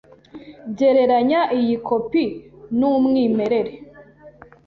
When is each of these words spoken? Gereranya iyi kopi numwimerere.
Gereranya 0.77 1.41
iyi 1.59 1.75
kopi 1.87 2.23
numwimerere. 2.77 3.71